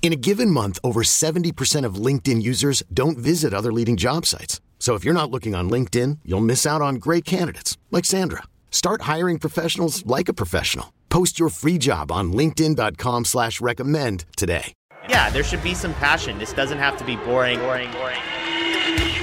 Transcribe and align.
In 0.00 0.12
a 0.12 0.16
given 0.16 0.50
month, 0.50 0.78
over 0.82 1.02
70% 1.02 1.84
of 1.84 1.96
LinkedIn 1.96 2.40
users 2.40 2.82
don't 2.94 3.18
visit 3.18 3.52
other 3.52 3.72
leading 3.72 3.98
job 3.98 4.24
sites. 4.24 4.62
So 4.78 4.94
if 4.94 5.04
you're 5.04 5.12
not 5.12 5.30
looking 5.30 5.54
on 5.54 5.68
LinkedIn, 5.68 6.20
you'll 6.24 6.40
miss 6.40 6.64
out 6.64 6.80
on 6.80 6.94
great 6.94 7.26
candidates 7.26 7.76
like 7.90 8.06
Sandra. 8.06 8.44
Start 8.70 9.02
hiring 9.02 9.38
professionals 9.38 10.06
like 10.06 10.30
a 10.30 10.32
professional. 10.32 10.94
Post 11.10 11.38
your 11.38 11.50
free 11.50 11.76
job 11.76 12.10
on 12.10 12.32
linkedin.com 12.32 13.26
slash 13.26 13.60
recommend 13.60 14.24
today. 14.36 14.72
Yeah, 15.10 15.30
there 15.30 15.44
should 15.44 15.62
be 15.62 15.74
some 15.74 15.94
passion. 15.94 16.38
This 16.38 16.52
doesn't 16.52 16.78
have 16.78 16.96
to 16.98 17.04
be 17.04 17.16
boring, 17.16 17.58
boring, 17.60 17.90
boring. 17.92 18.20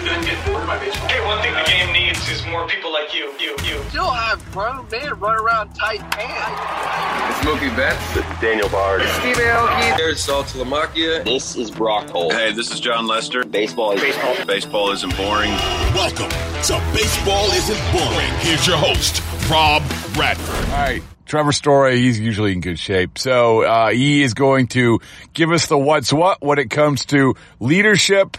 Hey, 0.06 1.26
one 1.26 1.42
thing 1.42 1.54
the 1.54 1.64
game 1.66 1.92
needs 1.94 2.28
is 2.30 2.46
more 2.48 2.68
people 2.68 2.92
like 2.92 3.14
you. 3.14 3.34
You, 3.40 3.56
you. 3.64 3.82
Still 3.90 4.12
have 4.12 4.40
uh, 4.40 4.52
grown 4.52 4.88
men 4.90 5.20
run 5.20 5.40
around 5.40 5.74
tight 5.74 6.00
pants. 6.12 6.85
It's 7.28 7.40
Mookie 7.40 7.76
Betts. 7.76 8.18
It's 8.18 8.40
Daniel 8.40 8.70
Bard. 8.70 9.02
It's 9.02 9.12
Steve 9.14 9.36
Aoki. 9.38 9.98
There's 9.98 10.26
Saltalamacchia. 10.26 11.24
This 11.24 11.56
is 11.56 11.72
Brock 11.72 12.08
Holt. 12.10 12.34
Hey, 12.34 12.54
this 12.54 12.72
is 12.72 12.80
Jon 12.80 13.08
Lester. 13.08 13.44
Baseball 13.44 13.94
is 13.94 14.02
baseball. 14.02 14.46
Baseball 14.46 14.92
isn't 14.92 15.18
boring. 15.18 15.50
Welcome 15.96 16.30
to 16.30 16.92
Baseball 16.94 17.52
Isn't 17.52 17.92
Boring. 17.92 18.32
Here's 18.42 18.68
your 18.68 18.78
host, 18.78 19.24
Rob 19.50 19.82
Bradford. 20.14 20.70
All 20.70 20.78
right. 20.78 21.02
Trevor 21.26 21.52
Story, 21.52 21.98
he's 21.98 22.20
usually 22.20 22.52
in 22.54 22.62
good 22.62 22.78
shape. 22.78 23.18
So, 23.18 23.64
uh, 23.64 23.90
he 23.90 24.22
is 24.22 24.36
going 24.36 24.68
to 24.68 25.00
give 25.34 25.52
us 25.52 25.66
the 25.66 25.80
what's 25.80 26.14
what 26.14 26.44
when 26.44 26.60
it 26.60 26.70
comes 26.70 27.06
to 27.08 27.34
leadership 27.60 28.38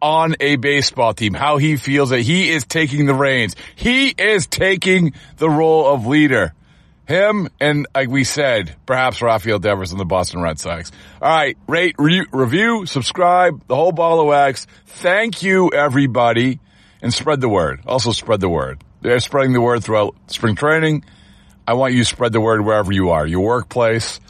on 0.00 0.36
a 0.38 0.54
baseball 0.54 1.14
team, 1.14 1.34
how 1.34 1.56
he 1.56 1.76
feels 1.76 2.10
that 2.10 2.20
he 2.20 2.50
is 2.50 2.64
taking 2.64 3.06
the 3.06 3.14
reins. 3.14 3.56
He 3.74 4.10
is 4.10 4.46
taking 4.46 5.14
the 5.38 5.50
role 5.50 5.92
of 5.92 6.06
leader. 6.06 6.54
Him 7.06 7.48
and, 7.60 7.86
like 7.94 8.08
we 8.08 8.24
said, 8.24 8.74
perhaps 8.86 9.20
Rafael 9.20 9.58
Devers 9.58 9.92
and 9.92 10.00
the 10.00 10.06
Boston 10.06 10.40
Red 10.40 10.58
Sox. 10.58 10.90
All 11.20 11.28
right. 11.28 11.56
Rate, 11.66 11.96
re- 11.98 12.26
review, 12.32 12.86
subscribe, 12.86 13.66
the 13.66 13.76
whole 13.76 13.92
ball 13.92 14.20
of 14.20 14.26
wax. 14.26 14.66
Thank 14.86 15.42
you, 15.42 15.70
everybody. 15.70 16.60
And 17.02 17.12
spread 17.12 17.42
the 17.42 17.48
word. 17.48 17.80
Also 17.86 18.12
spread 18.12 18.40
the 18.40 18.48
word. 18.48 18.82
They're 19.02 19.20
spreading 19.20 19.52
the 19.52 19.60
word 19.60 19.84
throughout 19.84 20.16
spring 20.28 20.56
training. 20.56 21.04
I 21.68 21.74
want 21.74 21.92
you 21.92 21.98
to 22.00 22.04
spread 22.06 22.32
the 22.32 22.40
word 22.40 22.64
wherever 22.64 22.90
you 22.90 23.10
are. 23.10 23.26
Your 23.26 23.42
workplace, 23.42 24.20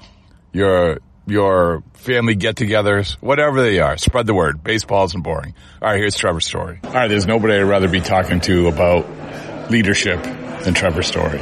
your 0.52 0.98
your 1.27 1.84
family 1.95 2.34
get-togethers, 2.34 3.12
whatever 3.22 3.62
they 3.62 3.78
are. 3.78 3.97
Spread 3.97 4.27
the 4.27 4.34
word. 4.34 4.62
Baseball 4.62 5.05
isn't 5.05 5.22
boring. 5.22 5.55
All 5.80 5.89
right, 5.89 5.98
here's 5.98 6.17
Trevor 6.17 6.41
Story. 6.41 6.80
All 6.83 6.92
right, 6.92 7.08
there's 7.08 7.27
nobody 7.27 7.55
I'd 7.55 7.63
rather 7.63 7.89
be 7.89 8.01
talking 8.01 8.40
to 8.42 8.67
about 8.67 9.70
leadership 9.70 10.23
than 10.64 10.74
Trevor 10.74 11.02
Story 11.02 11.40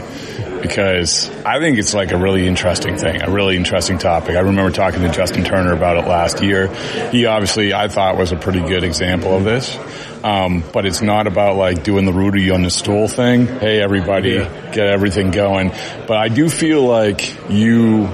because 0.62 1.28
I 1.44 1.58
think 1.58 1.78
it's 1.78 1.92
like 1.92 2.12
a 2.12 2.16
really 2.16 2.46
interesting 2.46 2.96
thing, 2.96 3.20
a 3.20 3.30
really 3.30 3.56
interesting 3.56 3.98
topic. 3.98 4.36
I 4.36 4.40
remember 4.40 4.70
talking 4.70 5.02
to 5.02 5.10
Justin 5.10 5.44
Turner 5.44 5.72
about 5.72 5.96
it 5.96 6.08
last 6.08 6.42
year. 6.42 6.68
He 7.10 7.26
obviously, 7.26 7.74
I 7.74 7.88
thought, 7.88 8.16
was 8.16 8.32
a 8.32 8.36
pretty 8.36 8.60
good 8.60 8.84
example 8.84 9.36
of 9.36 9.44
this. 9.44 9.76
Um, 10.24 10.62
but 10.72 10.86
it's 10.86 11.02
not 11.02 11.26
about 11.26 11.56
like 11.56 11.82
doing 11.82 12.04
the 12.04 12.12
Rudy 12.12 12.50
on 12.50 12.62
the 12.62 12.70
stool 12.70 13.08
thing. 13.08 13.46
Hey, 13.46 13.82
everybody, 13.82 14.34
yeah. 14.34 14.70
get 14.72 14.86
everything 14.86 15.32
going. 15.32 15.70
But 16.06 16.16
I 16.16 16.28
do 16.28 16.48
feel 16.48 16.84
like 16.84 17.50
you 17.50 18.08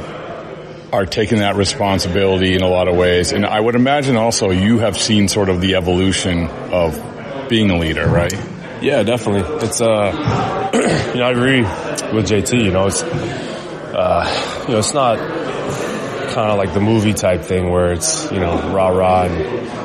are 0.91 1.05
taking 1.05 1.39
that 1.39 1.57
responsibility 1.57 2.55
in 2.55 2.63
a 2.63 2.69
lot 2.69 2.89
of 2.89 2.97
ways. 2.97 3.33
And 3.33 3.45
I 3.45 3.61
would 3.61 3.75
imagine 3.75 4.17
also 4.17 4.51
you 4.51 4.79
have 4.79 4.97
seen 4.97 5.29
sort 5.29 5.51
of 5.51 5.61
the 5.61 5.75
evolution 5.75 6.47
of 6.47 7.49
being 7.51 7.71
a 7.71 7.79
leader, 7.79 8.09
right? 8.09 8.33
Yeah, 8.81 9.03
definitely. 9.03 9.67
It's, 9.67 9.83
uh, 9.83 10.71
you 11.13 11.21
know, 11.21 11.27
I 11.27 11.31
agree 11.31 11.88
with 12.13 12.29
JT, 12.29 12.65
you 12.65 12.71
know, 12.71 12.87
it's, 12.87 13.03
uh, 13.03 14.65
you 14.67 14.73
know, 14.73 14.79
it's 14.79 14.95
not 14.95 15.19
kind 15.19 16.51
of 16.51 16.59
like 16.59 16.73
the 16.75 16.81
movie 16.81 17.15
type 17.15 17.43
thing 17.43 17.71
where 17.71 17.93
it's, 17.93 18.31
you 18.31 18.39
know, 18.39 18.55
rah 18.73 18.89
rah 18.89 19.25
and, 19.25 19.39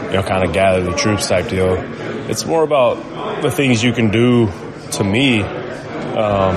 you 0.05 0.13
know, 0.13 0.23
kind 0.23 0.45
of 0.45 0.53
gather 0.53 0.83
the 0.83 0.95
troops 0.95 1.27
type 1.27 1.49
deal. 1.49 1.75
It's 2.29 2.45
more 2.45 2.63
about 2.63 3.41
the 3.41 3.51
things 3.51 3.83
you 3.83 3.93
can 3.93 4.11
do 4.11 4.51
to 4.91 5.03
me, 5.03 5.41
um, 5.41 6.55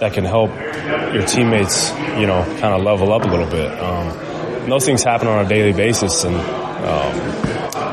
that 0.00 0.14
can 0.14 0.24
help 0.24 0.50
your 1.14 1.24
teammates, 1.26 1.90
you 2.18 2.26
know, 2.26 2.42
kind 2.60 2.74
of 2.74 2.82
level 2.82 3.12
up 3.12 3.22
a 3.22 3.28
little 3.28 3.48
bit. 3.48 3.70
Um, 3.78 4.68
those 4.68 4.84
things 4.84 5.02
happen 5.04 5.28
on 5.28 5.44
a 5.44 5.48
daily 5.48 5.72
basis, 5.72 6.24
and 6.24 6.34
um, 6.34 7.14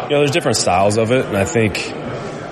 you 0.03 0.09
know, 0.09 0.19
there's 0.19 0.31
different 0.31 0.57
styles 0.57 0.97
of 0.97 1.11
it, 1.11 1.25
and 1.25 1.37
I 1.37 1.45
think, 1.45 1.93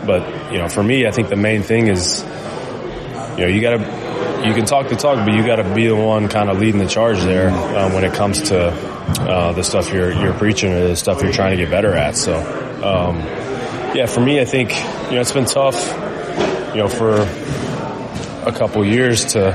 but 0.06 0.52
you 0.52 0.60
know, 0.60 0.68
for 0.70 0.84
me, 0.84 1.08
I 1.08 1.12
think 1.12 1.30
the 1.30 1.36
main 1.36 1.64
thing 1.64 1.88
is, 1.88 2.24
you 2.24 3.42
know, 3.42 3.48
you 3.48 3.62
got 3.62 3.78
to. 3.78 4.07
You 4.46 4.54
can 4.54 4.66
talk 4.66 4.90
the 4.90 4.96
talk, 4.96 5.26
but 5.26 5.34
you 5.34 5.46
got 5.46 5.58
to 5.58 5.74
be 5.74 5.88
the 5.88 5.96
one 5.96 6.30
kind 6.30 6.50
of 6.50 6.60
leading 6.60 6.80
the 6.80 6.88
charge 6.88 7.20
there 7.22 7.50
um, 7.50 7.94
when 7.94 8.04
it 8.04 8.14
comes 8.14 8.42
to 8.50 8.68
uh, 8.68 9.52
the 9.54 9.64
stuff 9.64 9.92
you're 9.92 10.12
you're 10.12 10.34
preaching 10.34 10.74
or 10.74 10.88
the 10.90 10.96
stuff 10.96 11.22
you're 11.22 11.32
trying 11.32 11.58
to 11.58 11.64
get 11.64 11.72
better 11.72 11.94
at. 11.94 12.16
So, 12.16 12.36
um, 12.84 13.18
yeah, 13.96 14.06
for 14.06 14.22
me, 14.22 14.40
I 14.40 14.46
think 14.46 14.76
you 15.10 15.16
know 15.16 15.22
it's 15.22 15.32
been 15.32 15.46
tough, 15.46 15.76
you 16.74 16.82
know, 16.82 16.88
for 16.88 17.22
a 18.48 18.54
couple 18.54 18.86
years 18.86 19.26
to 19.34 19.52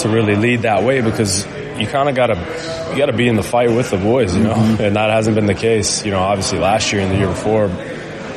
to 0.00 0.08
really 0.08 0.36
lead 0.36 0.62
that 0.62 0.82
way 0.82 1.00
because 1.00 1.46
you 1.78 1.86
kind 1.86 2.08
of 2.08 2.14
got 2.14 2.26
to 2.26 2.90
you 2.90 2.98
got 2.98 3.06
to 3.06 3.12
be 3.12 3.28
in 3.28 3.36
the 3.36 3.42
fight 3.42 3.70
with 3.70 3.90
the 3.90 3.98
boys, 3.98 4.34
you 4.36 4.42
know, 4.42 4.54
mm-hmm. 4.54 4.82
and 4.82 4.96
that 4.96 5.10
hasn't 5.10 5.34
been 5.36 5.46
the 5.46 5.54
case, 5.54 6.04
you 6.04 6.10
know. 6.10 6.20
Obviously, 6.20 6.58
last 6.58 6.92
year 6.92 7.02
and 7.02 7.12
the 7.12 7.16
year 7.16 7.28
before, 7.28 7.68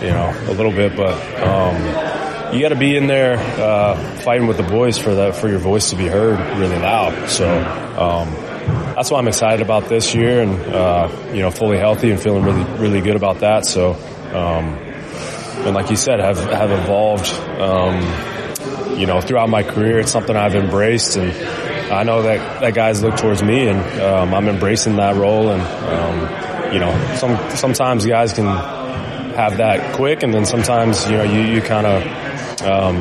you 0.02 0.10
know, 0.10 0.34
a 0.48 0.54
little 0.54 0.72
bit, 0.72 0.96
but 0.96 1.14
um, 1.42 2.11
you 2.54 2.62
got 2.62 2.70
to 2.70 2.76
be 2.76 2.96
in 2.96 3.08
there 3.08 3.38
uh, 3.38 3.96
fighting 4.18 4.48
with 4.48 4.58
the 4.58 4.64
boys 4.64 4.98
for 4.98 5.16
that 5.16 5.36
for 5.36 5.48
your 5.48 5.60
voice 5.60 5.92
to 5.92 5.96
be 5.96 6.08
heard 6.08 6.40
really 6.58 6.78
loud. 6.78 7.30
So 7.30 7.48
um, 7.48 8.34
that's 8.96 9.10
why 9.10 9.20
I'm 9.20 9.28
excited 9.28 9.62
about 9.62 9.88
this 9.88 10.14
year, 10.14 10.42
and 10.42 10.60
uh, 10.74 11.10
you 11.34 11.42
know, 11.42 11.52
fully 11.52 11.78
healthy 11.78 12.12
and 12.12 12.20
feeling 12.20 12.44
really 12.44 12.64
really 12.80 13.02
good 13.02 13.16
about 13.16 13.40
that. 13.40 13.66
So, 13.66 13.94
um, 13.94 14.78
and 15.66 15.74
like 15.74 15.90
you 15.90 15.96
said, 15.96 16.20
have 16.20 16.40
have 16.40 16.72
evolved 16.72 17.32
um, 17.60 18.02
you 18.98 19.08
know, 19.08 19.22
throughout 19.22 19.50
my 19.50 19.64
career, 19.64 20.00
it's 20.00 20.12
something 20.12 20.36
I've 20.36 20.56
embraced, 20.56 21.18
and 21.18 21.32
I 21.92 22.04
know 22.04 22.24
that 22.24 22.62
that 22.62 22.74
guys 22.74 23.02
look 23.02 23.18
towards 23.18 23.42
me, 23.42 23.68
and 23.68 23.80
um, 24.02 24.34
I'm 24.34 24.48
embracing 24.48 24.98
that 24.98 25.16
role. 25.16 25.50
And 25.50 25.62
um, 25.62 26.74
you 26.74 26.80
know, 26.80 27.16
some 27.16 27.38
sometimes 27.52 28.06
guys 28.06 28.34
can 28.34 28.46
have 29.36 29.58
that 29.58 29.96
quick, 29.96 30.24
and 30.24 30.34
then 30.34 30.46
sometimes 30.46 31.10
you 31.10 31.18
know 31.18 31.24
you 31.24 31.42
you 31.42 31.62
kind 31.62 31.88
of 31.88 32.62
um, 32.64 32.98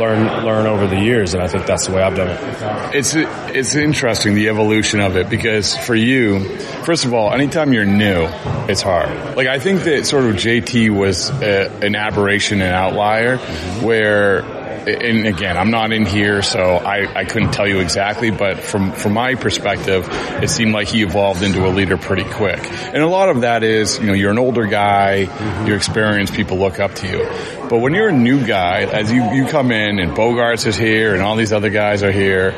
learn 0.00 0.44
learn 0.44 0.66
over 0.66 0.86
the 0.86 0.98
years, 0.98 1.34
and 1.34 1.42
I 1.42 1.48
think 1.48 1.66
that's 1.66 1.86
the 1.86 1.94
way 1.94 2.02
I've 2.02 2.16
done 2.16 2.28
it. 2.28 2.94
It's 2.94 3.14
it's 3.14 3.74
interesting 3.74 4.34
the 4.34 4.48
evolution 4.48 5.00
of 5.00 5.16
it 5.16 5.28
because 5.28 5.76
for 5.76 5.94
you, 5.94 6.58
first 6.84 7.04
of 7.04 7.14
all, 7.14 7.32
anytime 7.32 7.72
you're 7.72 7.84
new, 7.84 8.26
it's 8.68 8.82
hard. 8.82 9.36
Like 9.36 9.48
I 9.48 9.58
think 9.58 9.82
that 9.82 10.06
sort 10.06 10.24
of 10.24 10.36
JT 10.36 10.90
was 10.90 11.30
a, 11.30 11.70
an 11.82 11.94
aberration, 11.94 12.60
an 12.60 12.72
outlier, 12.72 13.38
mm-hmm. 13.38 13.84
where 13.84 14.42
and 14.86 15.26
again, 15.26 15.56
I'm 15.56 15.70
not 15.70 15.92
in 15.92 16.06
here, 16.06 16.42
so 16.42 16.60
I, 16.76 17.20
I 17.20 17.24
couldn't 17.24 17.52
tell 17.52 17.66
you 17.66 17.80
exactly, 17.80 18.30
but 18.30 18.60
from, 18.60 18.92
from 18.92 19.14
my 19.14 19.34
perspective, 19.34 20.08
it 20.42 20.48
seemed 20.48 20.72
like 20.72 20.88
he 20.88 21.02
evolved 21.02 21.42
into 21.42 21.66
a 21.66 21.70
leader 21.70 21.96
pretty 21.96 22.24
quick. 22.24 22.60
And 22.62 23.02
a 23.02 23.08
lot 23.08 23.28
of 23.28 23.40
that 23.40 23.64
is, 23.64 23.98
you 23.98 24.06
know, 24.06 24.12
you're 24.12 24.30
an 24.30 24.38
older 24.38 24.66
guy, 24.66 25.26
mm-hmm. 25.26 25.66
you're 25.66 25.76
experienced, 25.76 26.34
people 26.34 26.58
look 26.58 26.78
up 26.78 26.94
to 26.96 27.08
you. 27.08 27.24
But 27.68 27.78
when 27.78 27.94
you're 27.94 28.08
a 28.08 28.16
new 28.16 28.46
guy, 28.46 28.82
as 28.82 29.10
you, 29.10 29.22
you 29.32 29.46
come 29.46 29.72
in 29.72 29.98
and 29.98 30.12
Bogaerts 30.12 30.66
is 30.66 30.76
here 30.76 31.14
and 31.14 31.22
all 31.22 31.34
these 31.34 31.52
other 31.52 31.70
guys 31.70 32.04
are 32.04 32.12
here, 32.12 32.54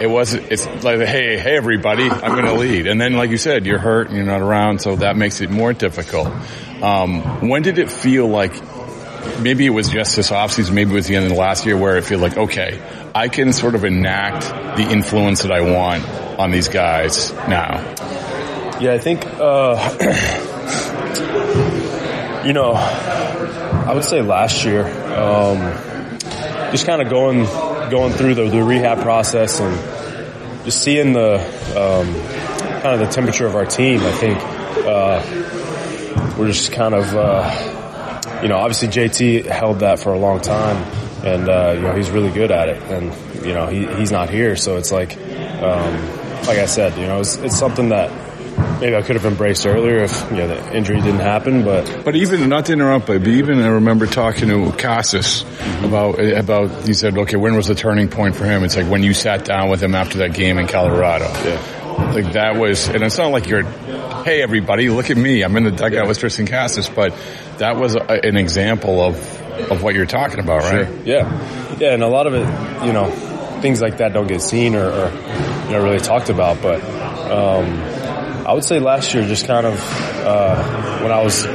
it 0.00 0.08
was 0.08 0.32
it's 0.32 0.64
like 0.82 0.98
hey 1.00 1.36
hey 1.36 1.56
everybody 1.58 2.08
i'm 2.08 2.32
going 2.32 2.46
to 2.46 2.54
lead 2.54 2.86
and 2.86 2.98
then 2.98 3.12
like 3.12 3.28
you 3.28 3.36
said 3.36 3.66
you're 3.66 3.78
hurt 3.78 4.08
and 4.08 4.16
you're 4.16 4.24
not 4.24 4.40
around 4.40 4.80
so 4.80 4.96
that 4.96 5.14
makes 5.14 5.42
it 5.42 5.50
more 5.50 5.74
difficult 5.74 6.32
um, 6.82 7.46
when 7.46 7.60
did 7.60 7.78
it 7.78 7.90
feel 7.90 8.26
like 8.26 8.54
maybe 9.40 9.66
it 9.66 9.70
was 9.70 9.88
just 9.88 10.16
this 10.16 10.30
offseason, 10.30 10.72
maybe 10.72 10.90
it 10.92 10.94
was 10.94 11.06
the 11.06 11.16
end 11.16 11.24
of 11.24 11.30
the 11.30 11.38
last 11.38 11.66
year 11.66 11.76
where 11.76 11.96
I 11.96 12.00
feel 12.00 12.18
like, 12.18 12.36
okay, 12.36 12.80
I 13.14 13.28
can 13.28 13.52
sort 13.52 13.74
of 13.74 13.84
enact 13.84 14.42
the 14.76 14.88
influence 14.90 15.42
that 15.42 15.52
I 15.52 15.60
want 15.60 16.04
on 16.38 16.50
these 16.50 16.68
guys 16.68 17.32
now? 17.48 17.78
Yeah, 18.80 18.94
I 18.94 18.98
think, 18.98 19.26
uh, 19.26 19.76
you 22.46 22.52
know, 22.52 22.72
I 22.72 23.92
would 23.92 24.04
say 24.04 24.22
last 24.22 24.64
year, 24.64 24.86
um, 24.86 25.58
just 26.70 26.86
kind 26.86 27.02
of 27.02 27.10
going, 27.10 27.44
going 27.90 28.12
through 28.12 28.34
the, 28.36 28.48
the, 28.48 28.62
rehab 28.62 29.00
process 29.00 29.60
and 29.60 30.64
just 30.64 30.82
seeing 30.82 31.12
the, 31.12 31.34
um, 31.76 32.06
kind 32.80 32.94
of 32.94 33.00
the 33.00 33.08
temperature 33.08 33.46
of 33.46 33.54
our 33.54 33.66
team. 33.66 34.00
I 34.00 34.12
think, 34.12 34.38
uh, 34.86 35.22
we're 36.38 36.46
just 36.46 36.72
kind 36.72 36.94
of, 36.94 37.14
uh, 37.14 37.79
you 38.42 38.48
know, 38.48 38.56
obviously 38.56 38.88
JT 38.88 39.46
held 39.46 39.80
that 39.80 39.98
for 39.98 40.12
a 40.12 40.18
long 40.18 40.40
time 40.40 40.76
and, 41.24 41.48
uh, 41.48 41.72
you 41.74 41.82
know, 41.82 41.94
he's 41.94 42.10
really 42.10 42.30
good 42.30 42.50
at 42.50 42.68
it 42.68 42.82
and, 42.84 43.44
you 43.44 43.52
know, 43.52 43.66
he, 43.66 43.86
he's 43.96 44.10
not 44.10 44.30
here. 44.30 44.56
So 44.56 44.76
it's 44.76 44.92
like, 44.92 45.16
um, 45.16 45.94
like 46.46 46.58
I 46.58 46.66
said, 46.66 46.96
you 46.98 47.06
know, 47.06 47.20
it's, 47.20 47.36
it's 47.36 47.58
something 47.58 47.90
that 47.90 48.10
maybe 48.80 48.96
I 48.96 49.02
could 49.02 49.16
have 49.16 49.26
embraced 49.26 49.66
earlier 49.66 49.98
if 50.04 50.30
you 50.30 50.38
know 50.38 50.48
the 50.48 50.76
injury 50.76 51.00
didn't 51.00 51.20
happen. 51.20 51.64
But 51.64 52.04
but 52.04 52.16
even 52.16 52.48
not 52.48 52.66
to 52.66 52.72
interrupt, 52.72 53.06
but 53.06 53.26
even 53.26 53.60
I 53.60 53.68
remember 53.68 54.06
talking 54.06 54.48
to 54.48 54.72
Casas 54.72 55.44
about 55.82 56.18
about 56.18 56.86
he 56.86 56.94
said, 56.94 57.16
okay, 57.16 57.36
when 57.36 57.54
was 57.54 57.66
the 57.66 57.74
turning 57.74 58.08
point 58.08 58.36
for 58.36 58.44
him? 58.44 58.64
It's 58.64 58.76
like 58.76 58.88
when 58.88 59.02
you 59.02 59.14
sat 59.14 59.44
down 59.44 59.68
with 59.68 59.82
him 59.82 59.94
after 59.94 60.18
that 60.18 60.34
game 60.34 60.58
in 60.58 60.66
Colorado. 60.66 61.26
Yeah. 61.26 61.79
Like 62.14 62.32
that 62.32 62.56
was, 62.56 62.88
and 62.88 63.02
it's 63.02 63.18
not 63.18 63.28
like 63.28 63.48
you're, 63.48 63.62
hey 63.62 64.42
everybody, 64.42 64.88
look 64.88 65.10
at 65.10 65.16
me, 65.16 65.42
I'm 65.42 65.56
in 65.56 65.64
the 65.64 65.70
dugout 65.70 66.08
with 66.08 66.18
Triston 66.18 66.48
Casas, 66.48 66.88
but 66.88 67.14
that 67.58 67.76
was 67.76 67.94
a, 67.94 68.02
an 68.02 68.36
example 68.36 69.00
of 69.00 69.40
of 69.70 69.82
what 69.82 69.94
you're 69.94 70.06
talking 70.06 70.38
about, 70.40 70.62
right? 70.62 70.86
Sure. 70.86 71.04
Yeah, 71.04 71.76
yeah, 71.78 71.92
and 71.92 72.02
a 72.02 72.08
lot 72.08 72.26
of 72.26 72.34
it, 72.34 72.86
you 72.86 72.92
know, 72.92 73.10
things 73.60 73.80
like 73.82 73.98
that 73.98 74.14
don't 74.14 74.26
get 74.26 74.40
seen 74.40 74.74
or, 74.74 74.88
or 74.88 75.10
you 75.10 75.70
know 75.72 75.82
really 75.82 76.00
talked 76.00 76.30
about, 76.30 76.60
but. 76.62 76.82
Um, 77.30 78.00
I 78.50 78.52
would 78.54 78.64
say 78.64 78.80
last 78.80 79.14
year, 79.14 79.22
just 79.28 79.46
kind 79.46 79.64
of 79.64 79.78
uh, 80.26 80.98
when 81.02 81.12
I 81.12 81.22
was 81.22 81.46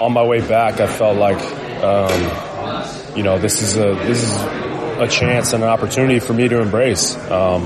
on 0.00 0.14
my 0.14 0.22
way 0.22 0.40
back, 0.40 0.80
I 0.80 0.86
felt 0.86 1.18
like 1.18 1.36
um, 1.84 3.14
you 3.14 3.22
know 3.22 3.38
this 3.38 3.60
is 3.60 3.76
a 3.76 3.94
this 4.06 4.22
is 4.22 4.32
a 4.98 5.08
chance 5.08 5.52
and 5.52 5.62
an 5.62 5.68
opportunity 5.68 6.18
for 6.20 6.32
me 6.32 6.48
to 6.48 6.62
embrace. 6.62 7.14
Um, 7.30 7.64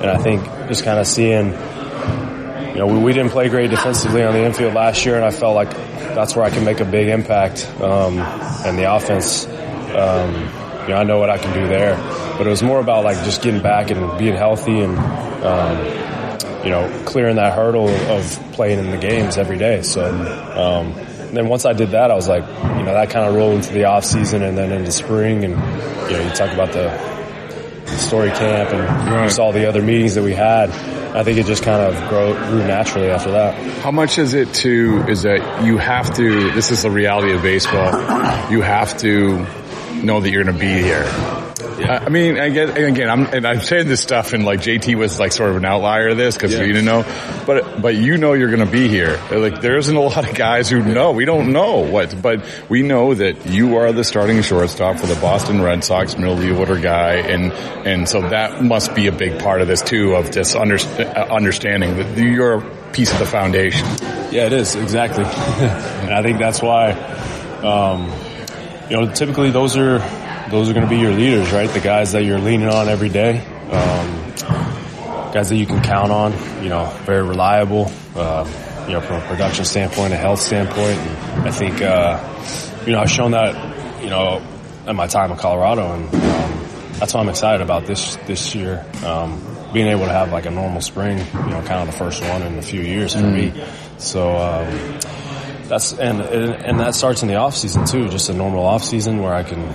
and 0.00 0.10
I 0.10 0.18
think 0.18 0.44
just 0.68 0.84
kind 0.84 0.98
of 0.98 1.06
seeing, 1.06 1.48
you 1.48 2.78
know, 2.78 2.86
we, 2.86 2.98
we, 2.98 3.12
didn't 3.12 3.30
play 3.30 3.48
great 3.48 3.70
defensively 3.70 4.22
on 4.22 4.32
the 4.32 4.44
infield 4.44 4.74
last 4.74 5.04
year, 5.04 5.16
and 5.16 5.24
I 5.24 5.30
felt 5.30 5.54
like 5.54 5.70
that's 5.70 6.34
where 6.34 6.44
I 6.44 6.50
can 6.50 6.64
make 6.64 6.80
a 6.80 6.84
big 6.84 7.08
impact. 7.08 7.66
Um, 7.80 8.18
and 8.18 8.78
the 8.78 8.92
offense, 8.92 9.46
um, 9.46 10.34
you 10.82 10.88
know, 10.88 10.96
I 10.96 11.04
know 11.04 11.18
what 11.18 11.30
I 11.30 11.38
can 11.38 11.54
do 11.54 11.68
there. 11.68 11.96
But 12.36 12.46
it 12.46 12.50
was 12.50 12.62
more 12.62 12.80
about 12.80 13.04
like 13.04 13.22
just 13.24 13.42
getting 13.42 13.62
back 13.62 13.90
and 13.90 14.18
being 14.18 14.34
healthy 14.34 14.80
and 14.80 14.96
um, 15.44 16.00
you 16.64 16.70
know, 16.70 17.02
clearing 17.06 17.36
that 17.36 17.54
hurdle 17.54 17.88
of 17.88 18.52
playing 18.52 18.78
in 18.78 18.90
the 18.90 18.98
games 18.98 19.38
every 19.38 19.56
day. 19.56 19.82
So, 19.82 20.04
um, 20.06 20.94
then 21.34 21.48
once 21.48 21.64
I 21.64 21.72
did 21.72 21.90
that, 21.90 22.10
I 22.10 22.14
was 22.14 22.28
like, 22.28 22.42
you 22.42 22.84
know, 22.84 22.92
that 22.92 23.10
kind 23.10 23.28
of 23.28 23.34
rolled 23.34 23.56
into 23.56 23.72
the 23.72 23.84
off 23.84 24.04
season 24.04 24.42
and 24.42 24.58
then 24.58 24.72
into 24.72 24.90
spring. 24.90 25.44
And, 25.44 25.54
you 25.54 26.16
know, 26.16 26.22
you 26.22 26.30
talk 26.30 26.52
about 26.52 26.72
the 26.72 26.88
story 27.98 28.30
camp 28.30 28.70
and 28.70 29.10
right. 29.10 29.38
all 29.38 29.52
the 29.52 29.68
other 29.68 29.82
meetings 29.82 30.14
that 30.14 30.22
we 30.22 30.32
had. 30.32 30.70
I 31.14 31.24
think 31.24 31.38
it 31.38 31.46
just 31.46 31.62
kind 31.64 31.82
of 31.82 32.08
grew, 32.08 32.34
grew 32.48 32.66
naturally 32.66 33.10
after 33.10 33.32
that. 33.32 33.54
How 33.80 33.90
much 33.90 34.18
is 34.18 34.34
it 34.34 34.52
to, 34.54 35.04
is 35.08 35.22
that 35.22 35.64
you 35.64 35.76
have 35.78 36.14
to, 36.16 36.52
this 36.52 36.70
is 36.70 36.82
the 36.82 36.90
reality 36.90 37.32
of 37.32 37.42
baseball, 37.42 37.92
you 38.50 38.60
have 38.60 38.96
to 38.98 39.44
know 40.02 40.20
that 40.20 40.30
you're 40.30 40.44
going 40.44 40.56
to 40.56 40.60
be 40.60 40.82
here 40.82 41.39
I 41.84 42.08
mean, 42.08 42.38
I 42.38 42.48
get, 42.50 42.76
again, 42.76 43.08
I'm, 43.08 43.26
and 43.26 43.46
I'm 43.46 43.60
saying 43.60 43.88
this 43.88 44.00
stuff 44.00 44.32
and 44.32 44.44
like 44.44 44.60
JT 44.60 44.94
was 44.96 45.18
like 45.18 45.32
sort 45.32 45.50
of 45.50 45.56
an 45.56 45.64
outlier 45.64 46.08
of 46.08 46.16
this 46.16 46.36
because 46.36 46.52
yeah. 46.52 46.62
you 46.62 46.72
didn't 46.72 46.84
know, 46.84 47.04
but, 47.46 47.80
but 47.80 47.94
you 47.94 48.16
know 48.16 48.32
you're 48.32 48.50
going 48.50 48.64
to 48.64 48.70
be 48.70 48.88
here. 48.88 49.20
Like 49.30 49.60
there 49.60 49.76
isn't 49.76 49.94
a 49.94 50.00
lot 50.10 50.28
of 50.28 50.34
guys 50.34 50.68
who 50.68 50.82
know. 50.82 51.12
We 51.12 51.24
don't 51.24 51.52
know 51.52 51.78
what, 51.78 52.20
but 52.20 52.44
we 52.68 52.82
know 52.82 53.14
that 53.14 53.46
you 53.46 53.76
are 53.76 53.92
the 53.92 54.04
starting 54.04 54.42
shortstop 54.42 54.98
for 54.98 55.06
the 55.06 55.18
Boston 55.20 55.62
Red 55.62 55.84
Sox, 55.84 56.16
middle 56.16 56.34
of 56.34 56.40
the 56.40 56.56
order 56.56 56.78
guy. 56.78 57.14
And, 57.14 57.52
and 57.86 58.08
so 58.08 58.20
that 58.20 58.62
must 58.62 58.94
be 58.94 59.06
a 59.06 59.12
big 59.12 59.40
part 59.40 59.60
of 59.60 59.68
this 59.68 59.82
too, 59.82 60.14
of 60.14 60.30
just 60.30 60.56
under, 60.56 60.78
understanding 60.78 61.96
that 61.96 62.18
you're 62.18 62.54
a 62.54 62.92
piece 62.92 63.12
of 63.12 63.18
the 63.18 63.26
foundation. 63.26 63.86
Yeah, 64.30 64.46
it 64.46 64.52
is 64.52 64.74
exactly. 64.74 65.24
and 65.24 66.12
I 66.12 66.22
think 66.22 66.38
that's 66.38 66.62
why, 66.62 66.92
um, 67.62 68.10
you 68.90 68.96
know, 68.96 69.12
typically 69.12 69.50
those 69.50 69.76
are, 69.76 70.00
those 70.50 70.68
are 70.68 70.74
going 70.74 70.84
to 70.84 70.90
be 70.90 70.98
your 70.98 71.12
leaders, 71.12 71.52
right? 71.52 71.68
The 71.70 71.80
guys 71.80 72.12
that 72.12 72.24
you're 72.24 72.38
leaning 72.38 72.68
on 72.68 72.88
every 72.88 73.08
day, 73.08 73.38
um, 73.70 74.34
guys 75.32 75.48
that 75.48 75.56
you 75.56 75.66
can 75.66 75.82
count 75.82 76.10
on. 76.10 76.32
You 76.62 76.68
know, 76.68 76.86
very 77.04 77.22
reliable. 77.22 77.90
Uh, 78.14 78.48
you 78.86 78.94
know, 78.94 79.00
from 79.00 79.22
a 79.22 79.26
production 79.26 79.64
standpoint, 79.64 80.12
a 80.12 80.16
health 80.16 80.40
standpoint. 80.40 80.98
And 80.98 81.48
I 81.48 81.50
think 81.52 81.80
uh, 81.80 82.84
you 82.86 82.92
know 82.92 83.00
I've 83.00 83.10
shown 83.10 83.32
that. 83.32 84.02
You 84.02 84.08
know, 84.08 84.42
at 84.86 84.94
my 84.94 85.06
time 85.06 85.30
in 85.30 85.36
Colorado, 85.36 85.92
and 85.94 86.04
um, 86.06 86.98
that's 86.98 87.14
why 87.14 87.20
I'm 87.20 87.28
excited 87.28 87.60
about 87.62 87.86
this 87.86 88.16
this 88.26 88.54
year. 88.54 88.84
Um, 89.04 89.46
being 89.72 89.86
able 89.86 90.06
to 90.06 90.12
have 90.12 90.32
like 90.32 90.46
a 90.46 90.50
normal 90.50 90.80
spring, 90.80 91.18
you 91.18 91.50
know, 91.50 91.62
kind 91.62 91.80
of 91.80 91.86
the 91.86 91.92
first 91.92 92.22
one 92.22 92.42
in 92.42 92.58
a 92.58 92.62
few 92.62 92.80
years 92.80 93.14
for 93.14 93.20
mm. 93.20 93.54
me. 93.54 93.64
So 93.98 94.36
um, 94.36 94.98
that's 95.68 95.92
and 95.92 96.20
and 96.20 96.80
that 96.80 96.94
starts 96.94 97.22
in 97.22 97.28
the 97.28 97.36
off 97.36 97.56
season 97.56 97.84
too, 97.84 98.08
just 98.08 98.30
a 98.30 98.32
normal 98.32 98.64
off 98.64 98.82
season 98.82 99.22
where 99.22 99.32
I 99.32 99.44
can 99.44 99.68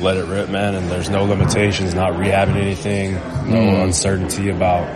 let 0.00 0.16
it 0.16 0.26
rip, 0.26 0.48
man. 0.48 0.74
And 0.74 0.90
there's 0.90 1.10
no 1.10 1.24
limitations, 1.24 1.94
not 1.94 2.12
rehabbing 2.12 2.56
anything, 2.56 3.14
no 3.14 3.20
mm. 3.20 3.84
uncertainty 3.84 4.50
about 4.50 4.86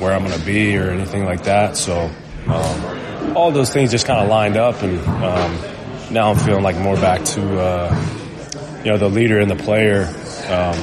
where 0.00 0.12
I'm 0.12 0.24
going 0.24 0.38
to 0.38 0.44
be 0.44 0.76
or 0.76 0.90
anything 0.90 1.24
like 1.24 1.44
that. 1.44 1.76
So 1.76 2.10
um, 2.46 3.36
all 3.36 3.50
those 3.52 3.72
things 3.72 3.90
just 3.90 4.06
kind 4.06 4.20
of 4.20 4.28
lined 4.28 4.56
up, 4.56 4.82
and 4.82 4.98
um, 5.00 6.12
now 6.12 6.30
I'm 6.30 6.38
feeling 6.38 6.62
like 6.62 6.76
more 6.76 6.96
back 6.96 7.24
to 7.24 7.60
uh, 7.60 8.80
you 8.84 8.90
know 8.90 8.98
the 8.98 9.08
leader 9.08 9.38
and 9.40 9.50
the 9.50 9.56
player 9.56 10.04
um, 10.48 10.76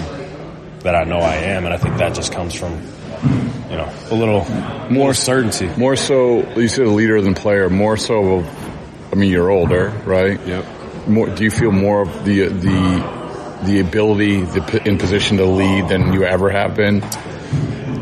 that 0.79 0.95
I 0.95 1.03
know 1.03 1.19
I 1.19 1.35
am, 1.35 1.65
and 1.65 1.73
I 1.73 1.77
think 1.77 1.97
that 1.97 2.15
just 2.15 2.31
comes 2.33 2.53
from 2.53 2.73
you 3.69 3.77
know 3.77 3.94
a 4.09 4.15
little 4.15 4.45
more 4.89 5.13
certainty. 5.13 5.68
More 5.77 5.95
so, 5.95 6.41
you 6.57 6.68
said 6.68 6.85
a 6.85 6.89
leader 6.89 7.21
than 7.21 7.35
player. 7.35 7.69
More 7.69 7.97
so, 7.97 8.44
I 9.12 9.15
mean, 9.15 9.31
you're 9.31 9.51
older, 9.51 9.89
right? 10.06 10.39
Yep. 10.45 10.65
More, 11.07 11.27
do 11.27 11.44
you 11.44 11.51
feel 11.51 11.71
more 11.71 12.01
of 12.01 12.25
the 12.25 12.47
the 12.47 13.20
the 13.63 13.80
ability 13.80 14.42
the, 14.42 14.81
in 14.86 14.98
position 14.98 15.38
to 15.38 15.46
lead 15.46 15.88
than 15.88 16.13
you 16.13 16.24
ever 16.24 16.50
have 16.50 16.75
been? 16.75 17.00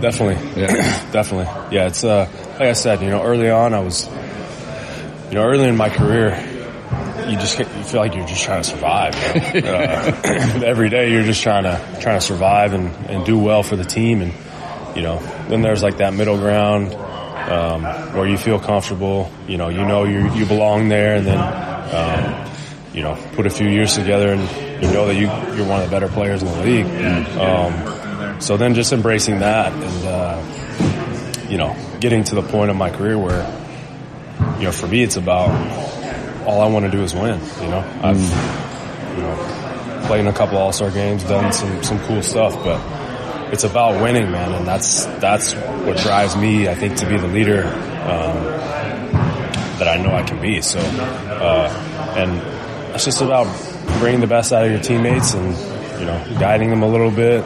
Definitely. 0.01 0.61
Yeah. 0.61 0.67
Definitely. 1.11 1.75
Yeah. 1.75 1.87
It's, 1.87 2.03
uh, 2.03 2.29
like 2.51 2.69
I 2.69 2.73
said, 2.73 3.01
you 3.01 3.09
know, 3.09 3.23
early 3.23 3.49
on 3.49 3.73
I 3.73 3.81
was, 3.81 4.07
you 5.29 5.35
know, 5.35 5.43
early 5.43 5.67
in 5.67 5.75
my 5.75 5.89
career, 5.89 6.37
you 7.27 7.35
just 7.37 7.57
get, 7.57 7.67
you 7.75 7.83
feel 7.83 7.99
like 8.01 8.15
you're 8.15 8.25
just 8.25 8.43
trying 8.43 8.63
to 8.63 8.69
survive. 8.69 9.15
You 9.53 9.61
know? 9.61 9.75
uh, 9.75 10.61
every 10.65 10.89
day 10.89 11.11
you're 11.11 11.23
just 11.23 11.43
trying 11.43 11.63
to, 11.63 11.99
trying 12.01 12.19
to 12.19 12.25
survive 12.25 12.73
and, 12.73 12.87
and 13.07 13.25
do 13.25 13.37
well 13.37 13.61
for 13.61 13.75
the 13.75 13.83
team. 13.83 14.21
And, 14.21 14.33
you 14.95 15.01
know, 15.01 15.19
then 15.49 15.61
there's 15.61 15.83
like 15.83 15.97
that 15.97 16.13
middle 16.13 16.37
ground, 16.37 16.93
um, 16.93 17.83
where 18.15 18.27
you 18.27 18.37
feel 18.37 18.59
comfortable, 18.59 19.31
you 19.47 19.57
know, 19.57 19.69
you 19.69 19.83
know 19.85 20.03
you 20.03 20.31
you 20.33 20.45
belong 20.45 20.89
there 20.89 21.15
and 21.15 21.25
then, 21.25 21.39
um, 21.39 22.51
you 22.93 23.01
know, 23.01 23.15
put 23.33 23.47
a 23.47 23.49
few 23.49 23.67
years 23.67 23.95
together 23.95 24.33
and, 24.33 24.68
you 24.81 24.91
know 24.91 25.07
that 25.07 25.15
you, 25.15 25.27
you're 25.55 25.67
one 25.67 25.81
of 25.81 25.89
the 25.89 25.91
better 25.91 26.07
players 26.07 26.41
in 26.41 26.47
the 26.47 26.61
league. 26.61 26.85
Um, 27.37 28.41
so 28.41 28.57
then 28.57 28.73
just 28.73 28.93
embracing 28.93 29.39
that 29.39 29.73
and, 29.73 30.05
uh, 30.05 31.47
you 31.49 31.57
know, 31.57 31.75
getting 31.99 32.23
to 32.25 32.35
the 32.35 32.41
point 32.41 32.71
of 32.71 32.77
my 32.77 32.89
career 32.89 33.17
where, 33.17 33.43
you 34.57 34.63
know, 34.65 34.71
for 34.71 34.87
me, 34.87 35.03
it's 35.03 35.17
about 35.17 35.49
all 36.47 36.61
I 36.61 36.67
want 36.67 36.85
to 36.85 36.91
do 36.91 37.03
is 37.03 37.13
win. 37.13 37.39
You 37.61 37.69
know, 37.69 37.99
I've, 38.01 38.19
you 39.17 39.23
know, 39.23 40.03
played 40.07 40.21
in 40.21 40.27
a 40.27 40.33
couple 40.33 40.57
All 40.57 40.71
Star 40.71 40.89
games, 40.91 41.23
done 41.23 41.51
some 41.51 41.83
some 41.83 41.99
cool 42.05 42.21
stuff, 42.21 42.53
but 42.63 42.79
it's 43.53 43.63
about 43.63 44.01
winning, 44.01 44.31
man, 44.31 44.53
and 44.53 44.65
that's 44.65 45.05
that's 45.19 45.53
what 45.53 45.97
drives 45.97 46.37
me. 46.37 46.69
I 46.69 46.75
think 46.75 46.97
to 46.97 47.05
be 47.07 47.17
the 47.17 47.27
leader 47.27 47.65
um, 47.65 48.43
that 49.79 49.87
I 49.87 50.01
know 50.01 50.11
I 50.15 50.23
can 50.23 50.41
be. 50.41 50.61
So, 50.61 50.79
uh, 50.79 52.15
and 52.15 52.95
it's 52.95 53.05
just 53.05 53.21
about 53.21 53.47
bringing 53.99 54.21
the 54.21 54.27
best 54.27 54.51
out 54.53 54.65
of 54.65 54.71
your 54.71 54.79
teammates 54.79 55.33
and, 55.33 55.55
you 55.99 56.05
know, 56.05 56.39
guiding 56.39 56.69
them 56.69 56.81
a 56.81 56.87
little 56.87 57.11
bit, 57.11 57.43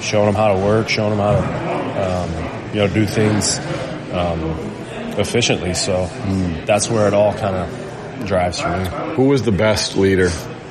showing 0.00 0.26
them 0.26 0.34
how 0.34 0.54
to 0.54 0.58
work, 0.58 0.88
showing 0.88 1.16
them 1.16 1.18
how 1.18 1.32
to, 1.32 2.02
um, 2.02 2.74
you 2.74 2.80
know, 2.80 2.88
do 2.88 3.06
things 3.06 3.58
um, 4.12 4.40
efficiently. 5.18 5.74
So 5.74 6.06
mm. 6.06 6.66
that's 6.66 6.88
where 6.88 7.06
it 7.06 7.14
all 7.14 7.32
kind 7.34 7.56
of 7.56 8.26
drives 8.26 8.60
for 8.60 8.76
me. 8.76 9.14
Who 9.14 9.28
was 9.28 9.42
the 9.42 9.52
best 9.52 9.96
leader 9.96 10.28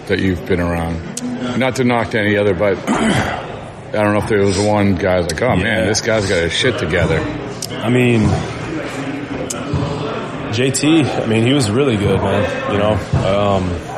that 0.08 0.20
you've 0.20 0.46
been 0.46 0.60
around? 0.60 1.60
Not 1.60 1.78
to 1.78 1.84
knock 1.84 2.16
any 2.16 2.38
other, 2.38 2.54
but 2.54 2.78
I 2.90 4.04
don't 4.04 4.14
know 4.14 4.20
if 4.20 4.30
there 4.30 4.44
was 4.44 4.58
one 4.58 4.96
guy's 4.96 5.26
like, 5.26 5.42
oh 5.42 5.54
yeah. 5.56 5.64
man, 5.64 5.88
this 5.88 6.02
guy's 6.02 6.30
got 6.30 6.44
his 6.44 6.54
shit 6.54 6.80
together. 6.80 7.20
I 7.72 7.90
mean, 7.90 8.22
JT, 10.52 11.24
I 11.24 11.26
mean, 11.26 11.46
he 11.46 11.54
was 11.54 11.70
really 11.72 11.98
good, 11.98 12.20
man. 12.22 12.74
You 12.74 12.78
know, 12.78 12.94
um, 13.28 13.91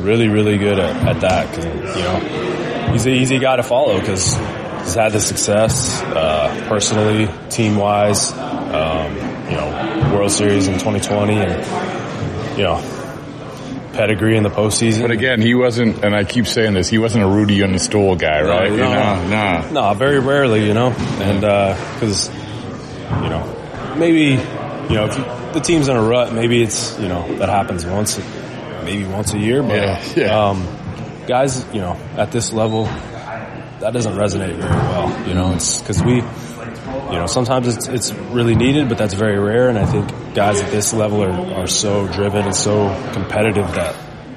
really, 0.00 0.28
really 0.28 0.58
good 0.58 0.78
at, 0.78 1.08
at 1.08 1.20
that. 1.20 1.54
Cause, 1.54 1.64
you 1.64 2.02
know, 2.02 2.92
he's 2.92 3.06
an 3.06 3.12
easy 3.12 3.38
guy 3.38 3.56
to 3.56 3.62
follow 3.62 3.98
because 4.00 4.34
he's 4.82 4.94
had 4.94 5.12
the 5.12 5.20
success, 5.20 6.02
uh, 6.02 6.66
personally, 6.68 7.28
team 7.50 7.76
wise, 7.76 8.32
um, 8.32 9.14
you 9.48 9.56
know, 9.56 10.10
World 10.14 10.30
Series 10.32 10.66
in 10.68 10.74
2020 10.74 11.34
and, 11.34 12.58
you 12.58 12.64
know, 12.64 12.82
pedigree 13.94 14.36
in 14.36 14.42
the 14.42 14.50
postseason. 14.50 15.02
But 15.02 15.10
again, 15.10 15.40
he 15.40 15.54
wasn't, 15.54 16.04
and 16.04 16.14
I 16.14 16.24
keep 16.24 16.46
saying 16.46 16.74
this, 16.74 16.88
he 16.88 16.98
wasn't 16.98 17.24
a 17.24 17.28
Rudy 17.28 17.62
on 17.62 17.72
the 17.72 17.78
stool 17.78 18.16
guy, 18.16 18.42
right? 18.42 18.70
No, 18.70 18.76
You 18.76 18.82
no. 18.82 18.92
know, 18.92 19.28
no. 19.28 19.70
No, 19.88 19.94
very 19.94 20.18
rarely, 20.20 20.66
you 20.66 20.74
know, 20.74 20.90
and 21.20 21.40
because 21.40 22.28
you 22.30 23.28
know 23.28 23.94
maybe 23.98 24.40
you 24.88 24.94
know 24.94 25.06
if 25.06 25.18
you, 25.18 25.24
the 25.52 25.60
team's 25.60 25.88
in 25.88 25.96
a 25.96 26.02
rut, 26.02 26.32
maybe 26.32 26.62
it's 26.62 26.96
you 27.00 27.08
know 27.08 27.26
that 27.38 27.48
happens 27.48 27.84
once, 27.84 28.18
maybe 28.84 29.04
once 29.06 29.32
a 29.34 29.38
year, 29.38 29.62
but 29.62 29.76
Yeah, 29.76 30.02
yeah. 30.16 30.48
Um, 30.48 30.66
guys, 31.26 31.66
you 31.72 31.80
know, 31.80 31.96
at 32.16 32.32
this 32.32 32.52
level, 32.52 32.84
that 32.84 33.92
doesn't 33.92 34.14
resonate 34.14 34.56
very 34.56 34.70
well, 34.70 35.28
you 35.28 35.34
know, 35.34 35.52
it's 35.54 35.80
because 35.80 36.02
we. 36.02 36.22
You 37.10 37.16
know, 37.16 37.26
sometimes 37.26 37.66
it's 37.68 37.88
it's 37.88 38.12
really 38.12 38.54
needed, 38.54 38.88
but 38.88 38.96
that's 38.96 39.14
very 39.14 39.38
rare. 39.38 39.68
And 39.68 39.78
I 39.78 39.84
think 39.84 40.34
guys 40.34 40.60
at 40.60 40.70
this 40.70 40.92
level 40.92 41.22
are, 41.24 41.62
are 41.62 41.66
so 41.66 42.06
driven 42.06 42.44
and 42.46 42.54
so 42.54 42.88
competitive 43.12 43.66
that 43.74 43.96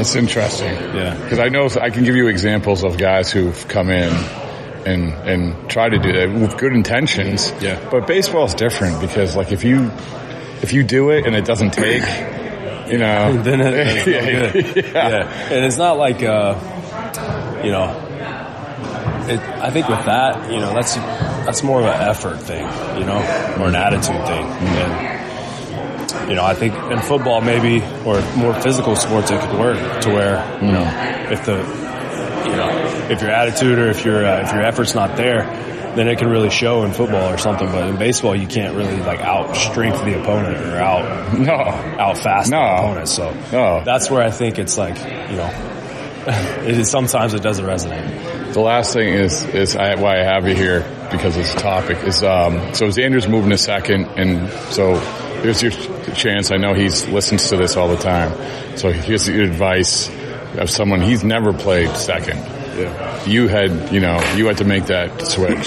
That's 0.00 0.14
interesting. 0.14 0.72
Yeah. 0.72 1.14
Because 1.14 1.38
I 1.38 1.50
know 1.50 1.68
I 1.78 1.90
can 1.90 2.04
give 2.04 2.16
you 2.16 2.28
examples 2.28 2.84
of 2.84 2.96
guys 2.96 3.30
who've 3.30 3.68
come 3.68 3.90
in 3.90 4.10
and 4.86 5.12
and 5.28 5.68
try 5.70 5.90
to 5.90 5.98
do 5.98 6.10
that 6.12 6.32
with 6.32 6.56
good 6.56 6.72
intentions. 6.72 7.52
Yeah. 7.60 7.86
But 7.90 8.06
baseball 8.06 8.46
is 8.46 8.54
different 8.54 8.98
because 9.02 9.36
like 9.36 9.52
if 9.52 9.62
you 9.62 9.90
if 10.62 10.72
you 10.72 10.84
do 10.84 11.10
it 11.10 11.26
and 11.26 11.36
it 11.36 11.44
doesn't 11.44 11.74
take, 11.74 12.00
you 12.90 12.96
know, 12.96 13.42
then 13.42 13.60
it, 13.60 13.74
it's 13.74 14.06
yeah, 14.06 14.52
good. 14.52 14.86
yeah. 14.86 15.08
yeah, 15.08 15.52
and 15.52 15.66
it's 15.66 15.76
not 15.76 15.98
like 15.98 16.22
uh, 16.22 16.54
you 17.62 17.70
know. 17.70 18.06
It, 19.28 19.38
I 19.38 19.70
think 19.70 19.86
with 19.86 20.06
that, 20.06 20.50
you 20.50 20.58
know, 20.60 20.72
that's 20.72 20.94
that's 20.94 21.62
more 21.62 21.78
of 21.78 21.84
an 21.86 22.08
effort 22.08 22.40
thing, 22.40 22.64
you 22.98 23.04
know, 23.04 23.18
or 23.60 23.68
an 23.68 23.76
attitude 23.76 24.26
thing. 24.26 24.44
And 24.46 25.19
you 26.30 26.36
know, 26.36 26.44
I 26.44 26.54
think 26.54 26.72
in 26.74 27.00
football 27.02 27.40
maybe 27.42 27.82
or 28.06 28.22
more 28.36 28.54
physical 28.54 28.96
sports 28.96 29.30
it 29.30 29.40
could 29.40 29.58
work 29.58 30.00
to 30.02 30.08
where 30.10 30.62
you 30.62 30.72
know 30.72 31.28
if 31.30 31.44
the 31.44 31.56
you 32.48 32.56
know 32.56 32.70
if 33.10 33.20
your 33.20 33.30
attitude 33.30 33.78
or 33.78 33.88
if 33.90 34.04
your 34.04 34.24
uh, 34.24 34.42
if 34.42 34.52
your 34.52 34.62
effort's 34.62 34.94
not 34.94 35.16
there, 35.16 35.42
then 35.96 36.06
it 36.08 36.18
can 36.18 36.28
really 36.28 36.50
show 36.50 36.84
in 36.84 36.92
football 36.92 37.32
or 37.32 37.36
something. 37.36 37.66
But 37.70 37.88
in 37.88 37.96
baseball, 37.96 38.34
you 38.36 38.46
can't 38.46 38.76
really 38.76 38.96
like 38.98 39.20
out 39.20 39.56
strength 39.56 40.04
the 40.04 40.20
opponent 40.22 40.56
or 40.58 40.76
out 40.76 41.36
no 41.38 41.52
out 41.52 42.16
fast 42.18 42.50
No. 42.50 42.58
the 42.58 42.74
opponent. 42.76 43.08
So 43.08 43.34
No. 43.52 43.82
that's 43.84 44.08
where 44.10 44.22
I 44.22 44.30
think 44.30 44.58
it's 44.60 44.78
like 44.78 44.96
you 44.98 45.36
know, 45.36 45.50
it 46.64 46.78
is 46.78 46.88
sometimes 46.90 47.34
it 47.34 47.42
doesn't 47.42 47.66
resonate. 47.66 48.52
The 48.52 48.60
last 48.60 48.92
thing 48.92 49.12
is 49.14 49.42
is 49.46 49.74
I, 49.76 49.96
why 49.96 50.20
I 50.20 50.24
have 50.24 50.46
you 50.46 50.54
here 50.54 50.84
because 51.10 51.36
it's 51.36 51.54
a 51.54 51.58
topic 51.58 51.98
is 52.04 52.22
um, 52.22 52.72
so 52.74 52.86
Xander's 52.86 53.26
moving 53.26 53.50
to 53.50 53.58
second, 53.58 54.04
and 54.16 54.48
so 54.72 54.94
here's 55.42 55.62
your 55.62 55.72
chance. 56.14 56.50
I 56.50 56.56
know 56.56 56.74
he's 56.74 57.06
listens 57.08 57.48
to 57.48 57.56
this 57.56 57.76
all 57.76 57.88
the 57.88 57.96
time, 57.96 58.32
so 58.76 58.90
here's 58.92 59.28
your 59.28 59.44
advice 59.44 60.08
of 60.56 60.70
someone 60.70 61.00
he's 61.00 61.24
never 61.24 61.52
played 61.52 61.96
second. 61.96 62.38
Yeah. 62.38 63.24
You 63.24 63.48
had 63.48 63.92
you 63.92 64.00
know 64.00 64.20
you 64.36 64.46
had 64.46 64.58
to 64.58 64.64
make 64.64 64.86
that 64.86 65.22
switch. 65.22 65.66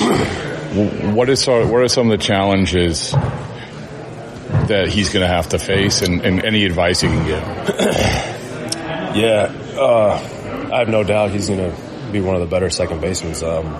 What 1.13 1.29
is 1.29 1.45
what 1.47 1.81
are 1.81 1.87
some 1.87 2.09
of 2.11 2.17
the 2.17 2.23
challenges 2.23 3.11
that 3.11 4.87
he's 4.87 5.11
going 5.11 5.21
to 5.21 5.27
have 5.27 5.49
to 5.49 5.59
face, 5.59 6.01
and, 6.01 6.21
and 6.21 6.43
any 6.43 6.65
advice 6.65 7.03
you 7.03 7.09
can 7.09 7.25
give? 7.25 7.43
Yeah, 9.15 9.53
uh, 9.77 10.69
I 10.73 10.79
have 10.79 10.89
no 10.89 11.03
doubt 11.03 11.29
he's 11.31 11.47
going 11.47 11.59
to 11.59 12.11
be 12.11 12.19
one 12.19 12.33
of 12.33 12.41
the 12.41 12.47
better 12.47 12.71
second 12.71 13.01
basemen. 13.01 13.35
Um, 13.43 13.79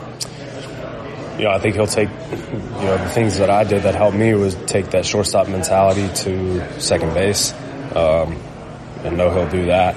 you 1.38 1.46
know, 1.46 1.52
I 1.52 1.60
think 1.60 1.76
he'll 1.76 1.88
take, 1.88 2.10
you 2.10 2.86
know, 2.86 2.98
the 2.98 3.10
things 3.10 3.38
that 3.38 3.50
I 3.50 3.64
did 3.64 3.84
that 3.84 3.96
helped 3.96 4.18
me 4.18 4.34
was 4.34 4.56
take 4.66 4.92
that 4.92 5.06
shortstop 5.06 5.48
mentality 5.48 6.08
to 6.24 6.82
second 6.82 7.14
base. 7.14 7.54
Um, 7.96 8.38
and 9.04 9.18
know 9.18 9.30
he'll 9.30 9.50
do 9.50 9.66
that. 9.68 9.96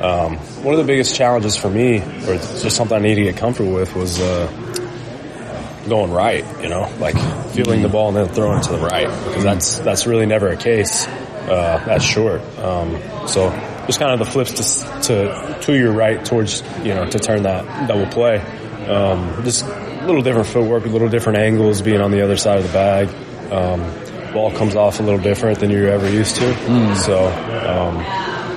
Um, 0.00 0.36
one 0.64 0.74
of 0.74 0.78
the 0.78 0.86
biggest 0.86 1.14
challenges 1.14 1.56
for 1.56 1.68
me, 1.70 1.98
or 1.98 2.36
just 2.36 2.76
something 2.76 2.96
I 2.96 3.00
need 3.00 3.16
to 3.16 3.24
get 3.24 3.36
comfortable 3.36 3.72
with, 3.72 3.94
was 3.94 4.18
uh, 4.20 4.46
going 5.88 6.10
right. 6.10 6.44
You 6.62 6.68
know, 6.68 6.90
like 6.98 7.16
feeling 7.52 7.82
the 7.82 7.88
ball 7.88 8.08
and 8.08 8.16
then 8.16 8.28
throwing 8.34 8.60
it 8.60 8.64
to 8.64 8.72
the 8.72 8.78
right 8.78 9.08
because 9.26 9.44
that's 9.44 9.78
that's 9.80 10.06
really 10.06 10.26
never 10.26 10.48
a 10.48 10.56
case. 10.56 11.06
Uh, 11.06 11.82
that's 11.84 12.04
short. 12.04 12.40
Um, 12.58 13.00
so 13.26 13.50
just 13.86 13.98
kind 13.98 14.12
of 14.12 14.18
the 14.18 14.30
flips 14.30 14.52
to, 14.52 15.00
to 15.02 15.58
to 15.62 15.78
your 15.78 15.92
right 15.92 16.24
towards 16.24 16.62
you 16.78 16.94
know 16.94 17.08
to 17.08 17.18
turn 17.18 17.42
that 17.42 17.88
double 17.88 18.06
play. 18.06 18.38
Um, 18.86 19.42
just 19.44 19.64
a 20.00 20.06
little 20.06 20.22
different 20.22 20.46
footwork, 20.48 20.84
a 20.84 20.88
little 20.88 21.08
different 21.08 21.38
angles, 21.38 21.82
being 21.82 22.00
on 22.00 22.10
the 22.10 22.22
other 22.22 22.36
side 22.36 22.58
of 22.58 22.64
the 22.66 22.72
bag. 22.72 23.08
Um, 23.52 24.32
ball 24.32 24.52
comes 24.52 24.76
off 24.76 25.00
a 25.00 25.02
little 25.02 25.20
different 25.20 25.58
than 25.60 25.70
you're 25.70 25.88
ever 25.88 26.08
used 26.08 26.36
to. 26.36 26.94
So, 26.96 27.26
um, 27.26 27.96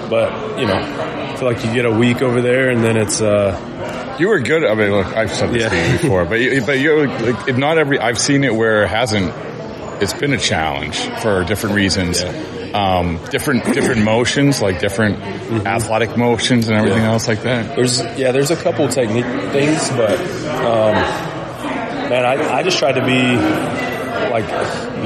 but 0.09 0.59
you 0.59 0.65
know, 0.67 0.75
I 0.75 1.35
feel 1.37 1.47
like 1.47 1.63
you 1.65 1.73
get 1.73 1.85
a 1.85 1.91
week 1.91 2.21
over 2.21 2.41
there, 2.41 2.69
and 2.69 2.83
then 2.83 2.97
it's. 2.97 3.21
Uh, 3.21 4.15
You 4.19 4.27
were 4.29 4.39
good. 4.39 4.63
I 4.63 4.75
mean, 4.75 4.91
look, 4.91 5.07
I've 5.07 5.31
said 5.31 5.51
this 5.51 5.69
to 5.69 5.75
you 5.91 5.91
before, 5.97 6.25
but 6.25 6.39
you, 6.39 6.61
but 6.63 6.77
you're 6.79 7.07
like, 7.07 7.57
not 7.57 7.77
every. 7.79 7.97
I've 7.99 8.19
seen 8.19 8.43
it 8.43 8.53
where 8.53 8.83
it 8.83 8.89
hasn't 8.89 9.33
it's 10.01 10.13
been 10.13 10.33
a 10.33 10.37
challenge 10.37 10.97
for 11.21 11.43
different 11.45 11.75
reasons. 11.75 12.23
Um, 12.73 13.19
different 13.31 13.63
different 13.73 14.03
motions, 14.03 14.61
like 14.61 14.79
different 14.79 15.19
athletic 15.65 16.15
motions 16.17 16.67
and 16.67 16.77
everything 16.77 17.01
Yeah. 17.03 17.11
else 17.11 17.27
like 17.27 17.41
that. 17.43 17.75
There's 17.75 18.01
yeah, 18.17 18.31
there's 18.31 18.51
a 18.51 18.55
couple 18.55 18.87
technique 18.89 19.25
things, 19.51 19.89
but 19.91 20.19
um, 20.49 20.95
man, 22.13 22.25
I, 22.25 22.57
I 22.57 22.63
just 22.63 22.77
try 22.77 22.91
to 22.91 23.03
be 23.03 23.35
like 24.29 24.47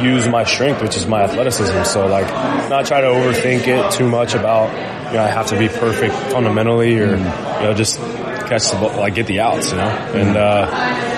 use 0.04 0.28
my 0.28 0.44
strength, 0.44 0.82
which 0.82 0.98
is 0.98 1.08
my 1.08 1.24
athleticism. 1.24 1.84
So 1.84 2.08
like 2.08 2.28
not 2.70 2.86
try 2.86 3.00
to 3.02 3.08
overthink 3.08 3.68
it 3.68 3.92
too 3.94 4.10
much 4.10 4.34
about 4.34 4.68
you 5.08 5.14
know 5.14 5.24
I 5.24 5.28
have 5.28 5.48
to 5.48 5.58
be 5.58 5.70
perfect 5.70 6.14
fundamentally 6.34 7.00
or 7.00 7.16
you 7.16 7.24
know 7.24 7.74
just 7.74 7.98
catch 7.98 8.70
the 8.72 8.78
ball, 8.80 8.98
like 8.98 9.16
get 9.16 9.28
the 9.28 9.40
outs, 9.40 9.72
you 9.72 9.78
know, 9.78 9.90
and. 10.22 10.38
uh 10.38 11.14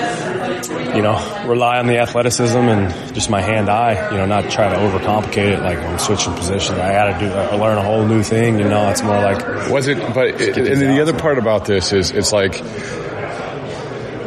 you 0.90 1.04
know, 1.04 1.46
rely 1.46 1.78
on 1.78 1.86
the 1.86 2.00
athleticism 2.00 2.58
and 2.58 3.14
just 3.14 3.30
my 3.30 3.42
hand 3.42 3.70
eye, 3.70 4.10
you 4.12 4.18
know, 4.18 4.26
not 4.26 4.50
try 4.50 4.68
to 4.70 4.76
overcomplicate 4.76 5.54
it 5.54 5.62
like 5.62 5.78
I'm 5.78 6.00
switching 6.00 6.34
positions. 6.34 6.80
I 6.80 6.92
got 6.94 7.20
to 7.20 7.26
do, 7.26 7.32
I 7.32 7.56
learn 7.56 7.78
a 7.78 7.84
whole 7.84 8.08
new 8.08 8.24
thing, 8.24 8.58
you 8.58 8.68
know, 8.68 8.90
it's 8.90 9.04
more 9.04 9.22
like. 9.22 9.70
Was 9.70 9.88
it, 9.88 10.00
but, 10.16 10.42
it, 10.42 10.58
and 10.58 10.82
the 10.82 11.00
other 11.00 11.14
part 11.14 11.38
about 11.38 11.66
this 11.66 11.94
is 11.94 12.10
it's 12.10 12.34
like, 12.34 12.54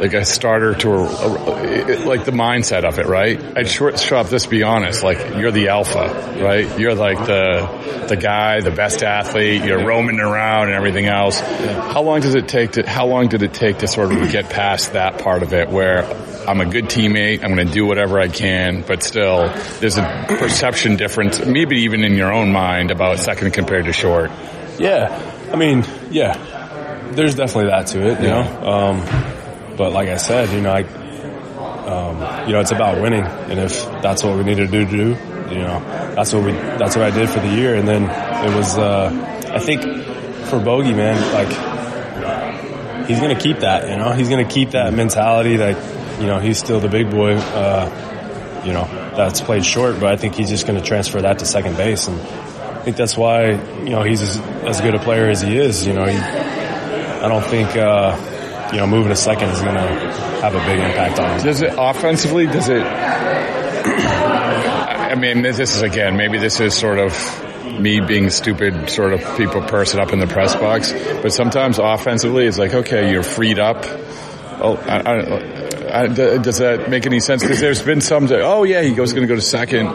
like 0.03 0.13
a 0.13 0.25
starter 0.25 0.75
to 0.75 0.89
a, 0.91 1.03
a, 1.05 1.95
like 2.05 2.25
the 2.25 2.31
mindset 2.33 2.83
of 2.83 2.99
it, 2.99 3.05
right? 3.05 3.39
I'd 3.57 3.69
short 3.69 3.97
shop 3.97 4.27
this 4.27 4.45
be 4.45 4.61
honest, 4.63 5.01
like 5.01 5.17
you're 5.37 5.51
the 5.51 5.69
alpha, 5.69 6.37
right? 6.43 6.77
You're 6.77 6.93
like 6.93 7.17
the, 7.25 8.05
the 8.09 8.17
guy, 8.17 8.59
the 8.59 8.71
best 8.71 9.01
athlete, 9.01 9.63
you're 9.63 9.85
roaming 9.85 10.19
around 10.19 10.67
and 10.67 10.75
everything 10.75 11.05
else. 11.05 11.39
How 11.39 12.01
long 12.01 12.19
does 12.19 12.35
it 12.35 12.49
take 12.49 12.73
to, 12.73 12.85
how 12.87 13.05
long 13.05 13.29
did 13.29 13.43
it 13.43 13.53
take 13.53 13.77
to 13.77 13.87
sort 13.87 14.11
of 14.11 14.29
get 14.29 14.49
past 14.49 14.91
that 14.91 15.19
part 15.19 15.41
of 15.41 15.53
it 15.53 15.69
where 15.69 16.03
I'm 16.45 16.59
a 16.59 16.65
good 16.65 16.85
teammate, 16.85 17.41
I'm 17.41 17.55
going 17.55 17.65
to 17.65 17.73
do 17.73 17.85
whatever 17.85 18.19
I 18.19 18.27
can, 18.27 18.81
but 18.85 19.03
still 19.03 19.47
there's 19.79 19.97
a 19.97 20.25
perception 20.27 20.97
difference, 20.97 21.45
maybe 21.45 21.83
even 21.83 22.03
in 22.03 22.15
your 22.15 22.33
own 22.33 22.51
mind 22.51 22.91
about 22.91 23.19
second 23.19 23.51
compared 23.53 23.85
to 23.85 23.93
short. 23.93 24.31
Yeah. 24.77 25.07
I 25.49 25.55
mean, 25.55 25.85
yeah, 26.11 27.09
there's 27.11 27.35
definitely 27.35 27.69
that 27.69 27.87
to 27.87 28.05
it, 28.11 28.19
you 28.19 28.27
Yeah. 28.27 28.43
know? 28.43 28.67
Um, 28.67 29.39
but 29.77 29.91
like 29.91 30.09
I 30.09 30.17
said, 30.17 30.49
you 30.49 30.61
know, 30.61 30.71
I, 30.71 30.83
um, 30.83 32.47
you 32.47 32.53
know, 32.53 32.59
it's 32.59 32.71
about 32.71 33.01
winning. 33.01 33.25
And 33.25 33.59
if 33.59 33.85
that's 34.01 34.23
what 34.23 34.37
we 34.37 34.43
needed 34.43 34.71
to 34.71 34.85
do 34.85 35.17
you 35.53 35.59
know, 35.59 35.79
that's 36.15 36.33
what 36.33 36.43
we, 36.43 36.51
that's 36.51 36.95
what 36.95 37.05
I 37.05 37.15
did 37.15 37.29
for 37.29 37.39
the 37.39 37.49
year. 37.49 37.75
And 37.75 37.87
then 37.87 38.03
it 38.03 38.55
was, 38.55 38.77
uh, 38.77 39.09
I 39.53 39.59
think 39.59 39.81
for 40.47 40.59
Bogey, 40.59 40.93
man, 40.93 41.15
like 41.33 43.07
he's 43.07 43.19
going 43.19 43.35
to 43.35 43.41
keep 43.41 43.59
that, 43.59 43.89
you 43.89 43.97
know, 43.97 44.11
he's 44.13 44.29
going 44.29 44.45
to 44.45 44.51
keep 44.51 44.71
that 44.71 44.93
mentality 44.93 45.57
that, 45.57 46.19
you 46.19 46.27
know, 46.27 46.39
he's 46.39 46.57
still 46.57 46.79
the 46.79 46.87
big 46.87 47.11
boy, 47.11 47.33
uh, 47.35 48.61
you 48.65 48.73
know, 48.73 48.85
that's 49.15 49.41
played 49.41 49.65
short, 49.65 49.99
but 49.99 50.11
I 50.11 50.15
think 50.15 50.35
he's 50.35 50.49
just 50.49 50.65
going 50.65 50.79
to 50.79 50.85
transfer 50.85 51.21
that 51.21 51.39
to 51.39 51.45
second 51.45 51.77
base. 51.77 52.07
And 52.07 52.19
I 52.19 52.81
think 52.81 52.97
that's 52.97 53.17
why, 53.17 53.51
you 53.83 53.89
know, 53.89 54.03
he's 54.03 54.21
as, 54.21 54.39
as 54.39 54.81
good 54.81 54.95
a 54.95 54.99
player 54.99 55.29
as 55.29 55.41
he 55.41 55.57
is, 55.57 55.85
you 55.85 55.93
know, 55.93 56.05
he, 56.05 56.17
I 56.17 57.27
don't 57.27 57.45
think, 57.45 57.75
uh, 57.75 58.17
you 58.73 58.79
know, 58.79 58.87
moving 58.87 59.11
a 59.11 59.15
second 59.15 59.49
is 59.49 59.61
going 59.61 59.75
to 59.75 59.81
have 60.41 60.55
a 60.55 60.65
big 60.65 60.79
impact 60.79 61.19
on 61.19 61.37
him. 61.37 61.45
Does 61.45 61.61
it 61.61 61.75
offensively? 61.77 62.47
Does 62.47 62.69
it? 62.69 62.81
I 65.13 65.15
mean, 65.15 65.43
this 65.43 65.59
is 65.59 65.83
again. 65.83 66.17
Maybe 66.17 66.39
this 66.39 66.59
is 66.59 66.73
sort 66.75 66.97
of 66.97 67.13
me 67.79 67.99
being 67.99 68.31
stupid, 68.31 68.89
sort 68.89 69.13
of 69.13 69.37
people 69.37 69.61
person 69.61 69.99
up 69.99 70.11
in 70.11 70.19
the 70.19 70.25
press 70.25 70.55
box. 70.55 70.91
But 70.91 71.31
sometimes 71.31 71.77
offensively, 71.77 72.47
it's 72.47 72.57
like, 72.57 72.73
okay, 72.73 73.11
you're 73.11 73.21
freed 73.21 73.59
up. 73.59 73.85
Oh, 73.85 74.75
I, 74.87 75.01
I, 75.01 76.03
I, 76.03 76.07
does 76.07 76.57
that 76.57 76.89
make 76.89 77.05
any 77.05 77.19
sense? 77.19 77.43
Because 77.43 77.59
there's 77.59 77.83
been 77.83 78.01
some. 78.01 78.27
Oh 78.31 78.63
yeah, 78.63 78.81
he 78.81 78.95
goes 78.95 79.13
going 79.13 79.21
to 79.21 79.27
go 79.27 79.35
to 79.35 79.41
second. 79.41 79.85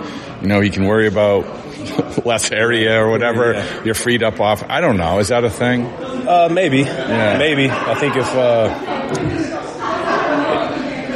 You 0.41 0.47
know, 0.47 0.61
he 0.61 0.71
can 0.71 0.85
worry 0.85 1.09
about 1.09 1.47
less 2.25 2.51
area 2.51 3.03
or 3.03 3.11
whatever. 3.11 3.53
Yeah. 3.53 3.85
You're 3.85 3.95
freed 3.95 4.23
up 4.23 4.41
off. 4.41 4.65
I 4.69 4.81
don't 4.81 4.97
know. 4.97 5.19
Is 5.19 5.29
that 5.29 5.45
a 5.45 5.51
thing? 5.51 5.87
Uh, 5.87 6.49
maybe, 6.51 6.85
maybe. 6.85 7.71
I 7.71 7.95
think 7.95 8.17
if 8.17 8.29
uh, 8.35 8.69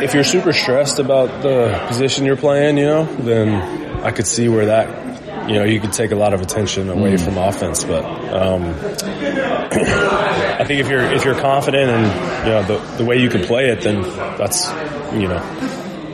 if 0.03 0.15
you're 0.15 0.25
super 0.25 0.53
stressed 0.53 0.99
about 0.99 1.43
the 1.43 1.85
position 1.89 2.25
you're 2.25 2.37
playing, 2.37 2.77
you 2.79 2.87
know, 2.87 3.05
then 3.05 4.03
I 4.03 4.11
could 4.11 4.27
see 4.27 4.49
where 4.49 4.67
that, 4.67 5.49
you 5.49 5.55
know, 5.55 5.65
you 5.65 5.81
could 5.81 5.93
take 5.93 6.11
a 6.13 6.17
lot 6.17 6.35
of 6.35 6.41
attention 6.41 6.89
away 6.89 7.17
from 7.17 7.39
offense. 7.39 7.85
But 7.85 8.05
um, 8.05 8.63
I 9.73 10.65
think 10.67 10.81
if 10.81 10.89
you're 10.89 11.05
if 11.05 11.25
you're 11.25 11.39
confident 11.39 11.91
and 11.91 12.47
you 12.47 12.53
know 12.53 12.63
the 12.63 12.97
the 12.99 13.05
way 13.05 13.19
you 13.19 13.29
can 13.29 13.45
play 13.45 13.69
it, 13.69 13.83
then 13.83 14.03
that's 14.39 14.69
you 15.13 15.29
know 15.29 15.41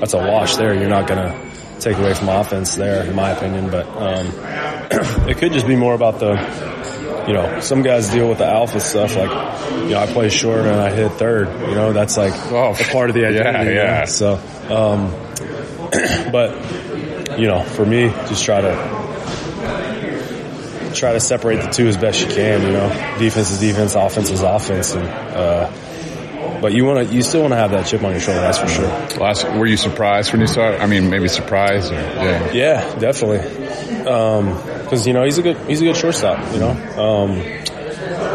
that's 0.00 0.14
a 0.14 0.18
wash 0.18 0.56
there. 0.56 0.74
You're 0.74 0.88
not 0.88 1.06
gonna 1.06 1.47
take 1.80 1.96
away 1.98 2.14
from 2.14 2.28
offense 2.28 2.74
there, 2.74 3.04
in 3.04 3.14
my 3.14 3.30
opinion. 3.30 3.70
But 3.70 3.86
um, 3.88 4.26
it 5.28 5.38
could 5.38 5.52
just 5.52 5.66
be 5.66 5.76
more 5.76 5.94
about 5.94 6.18
the 6.20 6.36
you 7.28 7.34
know, 7.34 7.60
some 7.60 7.82
guys 7.82 8.08
deal 8.10 8.26
with 8.26 8.38
the 8.38 8.46
alpha 8.46 8.80
stuff. 8.80 9.14
Like, 9.14 9.30
you 9.82 9.90
know, 9.90 9.98
I 10.00 10.06
play 10.06 10.30
short 10.30 10.60
and 10.60 10.80
I 10.80 10.90
hit 10.90 11.12
third. 11.12 11.48
You 11.68 11.74
know, 11.74 11.92
that's 11.92 12.16
like 12.16 12.32
a 12.32 12.74
part 12.90 13.10
of 13.10 13.14
the 13.14 13.26
identity. 13.28 13.70
Oh, 13.70 13.74
Yeah, 13.74 13.84
yeah. 13.84 13.98
know? 14.00 14.04
So, 14.06 14.34
um, 14.70 15.10
but 16.32 17.38
you 17.38 17.46
know, 17.46 17.62
for 17.62 17.84
me, 17.84 18.08
just 18.28 18.44
try 18.44 18.62
to 18.62 18.98
try 20.94 21.12
to 21.12 21.20
separate 21.20 21.56
the 21.62 21.68
two 21.68 21.86
as 21.86 21.96
best 21.98 22.20
you 22.20 22.26
can. 22.34 22.62
You 22.62 22.72
know, 22.72 22.88
defense 23.18 23.50
is 23.50 23.60
defense, 23.60 23.94
offense 23.94 24.30
is 24.30 24.40
offense, 24.42 24.94
and 24.94 25.06
uh, 25.06 25.70
but 26.60 26.72
you 26.72 26.84
want 26.84 27.08
to, 27.08 27.14
you 27.14 27.22
still 27.22 27.42
want 27.42 27.52
to 27.52 27.56
have 27.56 27.70
that 27.70 27.86
chip 27.86 28.02
on 28.02 28.12
your 28.12 28.20
shoulder. 28.20 28.40
That's 28.40 28.58
for 28.58 28.68
sure. 28.68 28.88
Last, 29.20 29.44
were 29.44 29.66
you 29.66 29.76
surprised 29.76 30.32
when 30.32 30.40
you 30.40 30.46
saw 30.46 30.72
it? 30.72 30.80
I 30.80 30.86
mean, 30.86 31.10
maybe 31.10 31.28
surprised. 31.28 31.92
Or, 31.92 31.96
yeah. 31.96 32.52
Yeah, 32.52 32.94
definitely. 32.98 33.38
Because 33.98 35.06
you 35.06 35.12
know 35.12 35.24
he's 35.24 35.38
a 35.38 35.42
good 35.42 35.56
he's 35.68 35.80
a 35.80 35.84
good 35.84 35.96
shortstop. 35.96 36.52
You 36.52 36.60
know, 36.60 36.70
um, 36.70 37.30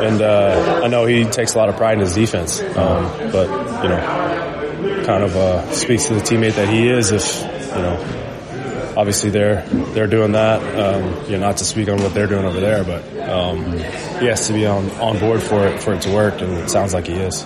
and 0.03 0.21
uh, 0.21 0.81
I 0.83 0.87
know 0.87 1.05
he 1.05 1.25
takes 1.25 1.55
a 1.55 1.57
lot 1.57 1.69
of 1.69 1.77
pride 1.77 1.93
in 1.93 1.99
his 2.01 2.13
defense. 2.13 2.61
Um, 2.61 3.31
but 3.31 3.47
you 3.83 3.89
know, 3.89 5.03
kind 5.05 5.23
of 5.23 5.35
uh, 5.35 5.71
speaks 5.71 6.05
to 6.05 6.15
the 6.15 6.21
teammate 6.21 6.55
that 6.55 6.69
he 6.69 6.89
is. 6.89 7.11
If 7.11 7.41
you 7.41 7.81
know, 7.81 8.93
obviously 8.97 9.29
they're 9.29 9.63
they're 9.93 10.07
doing 10.07 10.33
that. 10.33 10.61
Um, 10.79 11.25
you 11.25 11.31
know, 11.31 11.47
not 11.47 11.57
to 11.57 11.65
speak 11.65 11.89
on 11.89 12.01
what 12.01 12.13
they're 12.13 12.27
doing 12.27 12.45
over 12.45 12.59
there, 12.59 12.83
but 12.83 13.03
um, 13.27 13.71
he 14.19 14.27
has 14.27 14.47
to 14.47 14.53
be 14.53 14.65
on 14.65 14.89
on 14.91 15.19
board 15.19 15.41
for 15.41 15.65
it 15.65 15.81
for 15.81 15.93
it 15.93 16.01
to 16.03 16.11
work, 16.11 16.41
and 16.41 16.53
it 16.53 16.69
sounds 16.69 16.93
like 16.93 17.07
he 17.07 17.13
is. 17.13 17.45